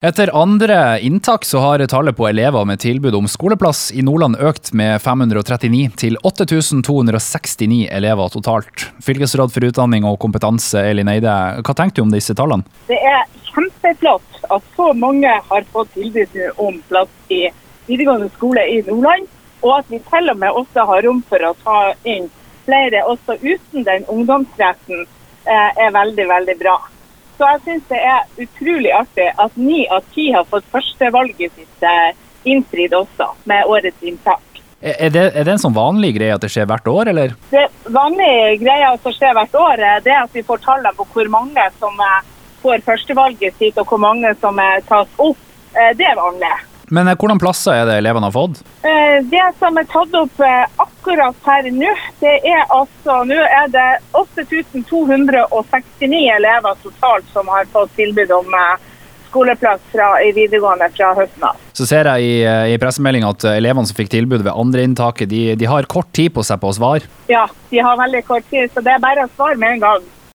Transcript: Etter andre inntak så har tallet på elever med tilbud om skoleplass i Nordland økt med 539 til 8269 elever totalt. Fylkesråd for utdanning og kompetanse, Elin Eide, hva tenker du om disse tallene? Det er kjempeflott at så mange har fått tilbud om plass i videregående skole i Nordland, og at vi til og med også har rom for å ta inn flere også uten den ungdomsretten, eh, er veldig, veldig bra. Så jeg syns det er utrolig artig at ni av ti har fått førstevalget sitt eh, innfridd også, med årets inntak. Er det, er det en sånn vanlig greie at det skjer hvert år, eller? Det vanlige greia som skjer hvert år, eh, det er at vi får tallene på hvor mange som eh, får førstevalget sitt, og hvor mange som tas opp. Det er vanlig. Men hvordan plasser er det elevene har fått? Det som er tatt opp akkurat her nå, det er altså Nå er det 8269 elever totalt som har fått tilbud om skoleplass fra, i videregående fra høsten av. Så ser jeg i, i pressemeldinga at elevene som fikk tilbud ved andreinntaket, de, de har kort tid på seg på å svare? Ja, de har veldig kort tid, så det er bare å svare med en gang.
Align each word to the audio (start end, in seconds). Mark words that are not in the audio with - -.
Etter 0.00 0.30
andre 0.42 1.00
inntak 1.00 1.44
så 1.44 1.58
har 1.58 1.86
tallet 1.86 2.16
på 2.16 2.24
elever 2.28 2.64
med 2.64 2.80
tilbud 2.80 3.14
om 3.14 3.26
skoleplass 3.28 3.90
i 3.92 4.00
Nordland 4.00 4.38
økt 4.40 4.70
med 4.72 4.94
539 5.04 5.90
til 6.00 6.14
8269 6.24 7.82
elever 7.92 8.30
totalt. 8.32 8.86
Fylkesråd 9.04 9.52
for 9.52 9.66
utdanning 9.68 10.06
og 10.08 10.16
kompetanse, 10.22 10.80
Elin 10.88 11.10
Eide, 11.12 11.34
hva 11.60 11.74
tenker 11.76 11.98
du 11.98 12.06
om 12.06 12.14
disse 12.14 12.32
tallene? 12.32 12.64
Det 12.88 12.96
er 12.96 13.26
kjempeflott 13.50 14.48
at 14.56 14.70
så 14.78 14.86
mange 14.96 15.34
har 15.50 15.68
fått 15.74 15.92
tilbud 15.98 16.38
om 16.56 16.78
plass 16.88 17.12
i 17.28 17.42
videregående 17.90 18.30
skole 18.38 18.64
i 18.72 18.78
Nordland, 18.86 19.28
og 19.60 19.82
at 19.82 19.92
vi 19.92 20.00
til 20.08 20.32
og 20.32 20.40
med 20.40 20.62
også 20.62 20.86
har 20.94 21.04
rom 21.10 21.20
for 21.28 21.44
å 21.44 21.52
ta 21.60 21.82
inn 22.08 22.30
flere 22.64 23.04
også 23.04 23.36
uten 23.44 23.84
den 23.84 24.08
ungdomsretten, 24.08 25.04
eh, 25.44 25.84
er 25.84 25.92
veldig, 25.92 26.26
veldig 26.32 26.56
bra. 26.64 26.78
Så 27.40 27.48
jeg 27.48 27.60
syns 27.64 27.84
det 27.88 27.98
er 28.04 28.42
utrolig 28.44 28.90
artig 28.92 29.26
at 29.40 29.54
ni 29.56 29.86
av 29.88 30.04
ti 30.12 30.26
har 30.34 30.44
fått 30.50 30.66
førstevalget 30.74 31.54
sitt 31.56 31.86
eh, 31.88 32.10
innfridd 32.44 32.92
også, 32.92 33.30
med 33.48 33.64
årets 33.64 34.04
inntak. 34.04 34.60
Er 34.80 35.08
det, 35.12 35.22
er 35.32 35.48
det 35.48 35.54
en 35.54 35.62
sånn 35.62 35.76
vanlig 35.76 36.10
greie 36.18 36.34
at 36.36 36.44
det 36.44 36.50
skjer 36.52 36.68
hvert 36.68 36.90
år, 36.92 37.08
eller? 37.14 37.32
Det 37.48 37.64
vanlige 37.96 38.58
greia 38.60 38.92
som 39.00 39.16
skjer 39.16 39.32
hvert 39.38 39.56
år, 39.56 39.84
eh, 39.88 39.96
det 40.04 40.12
er 40.12 40.20
at 40.26 40.36
vi 40.36 40.44
får 40.44 40.60
tallene 40.66 40.92
på 40.98 41.08
hvor 41.14 41.32
mange 41.32 41.64
som 41.80 42.04
eh, 42.10 42.28
får 42.60 42.84
førstevalget 42.84 43.56
sitt, 43.56 43.80
og 43.80 43.88
hvor 43.88 44.04
mange 44.04 44.34
som 44.42 44.60
tas 44.84 45.08
opp. 45.16 45.46
Det 45.72 46.04
er 46.04 46.18
vanlig. 46.18 46.48
Men 46.92 47.08
hvordan 47.14 47.40
plasser 47.40 47.72
er 47.72 47.86
det 47.88 48.00
elevene 48.02 48.28
har 48.28 48.34
fått? 48.34 48.60
Det 49.32 49.44
som 49.56 49.78
er 49.80 49.86
tatt 49.88 50.16
opp 50.18 50.42
akkurat 51.00 51.36
her 51.44 51.70
nå, 51.72 51.94
det 52.20 52.40
er 52.44 52.64
altså 52.68 53.24
Nå 53.24 53.40
er 53.40 53.68
det 53.72 54.00
8269 54.12 56.28
elever 56.36 56.76
totalt 56.82 57.24
som 57.32 57.48
har 57.48 57.64
fått 57.72 57.94
tilbud 57.96 58.30
om 58.36 58.52
skoleplass 59.30 59.80
fra, 59.92 60.22
i 60.22 60.32
videregående 60.34 60.88
fra 60.92 61.14
høsten 61.14 61.44
av. 61.46 61.56
Så 61.72 61.86
ser 61.86 62.08
jeg 62.10 62.26
i, 62.26 62.44
i 62.74 62.78
pressemeldinga 62.82 63.30
at 63.30 63.44
elevene 63.54 63.86
som 63.86 63.96
fikk 63.96 64.10
tilbud 64.12 64.42
ved 64.42 64.52
andreinntaket, 64.52 65.30
de, 65.30 65.54
de 65.56 65.68
har 65.70 65.86
kort 65.90 66.10
tid 66.16 66.34
på 66.34 66.42
seg 66.44 66.60
på 66.60 66.72
å 66.72 66.76
svare? 66.76 67.06
Ja, 67.30 67.46
de 67.70 67.78
har 67.78 68.00
veldig 68.00 68.24
kort 68.26 68.48
tid, 68.50 68.72
så 68.74 68.82
det 68.84 68.96
er 68.96 69.04
bare 69.04 69.28
å 69.28 69.30
svare 69.36 69.56
med 69.60 69.78
en 69.78 69.84
gang. 69.86 70.10